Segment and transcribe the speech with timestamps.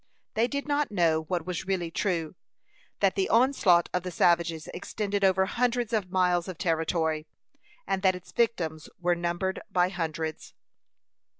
[0.33, 2.33] They did not know, what was really true,
[3.01, 7.27] that the onslaught of the savages extended over hundreds of miles of territory,
[7.85, 10.55] and that its victims were numbered by hundreds.